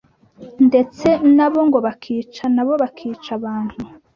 [0.67, 3.75] ndetse na bo ngo bakica nabo bakica abantu